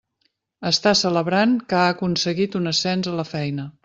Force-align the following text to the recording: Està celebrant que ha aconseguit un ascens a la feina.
Està 0.69 0.93
celebrant 1.01 1.53
que 1.73 1.77
ha 1.81 1.93
aconseguit 1.97 2.57
un 2.61 2.73
ascens 2.73 3.11
a 3.13 3.15
la 3.21 3.27
feina. 3.33 3.67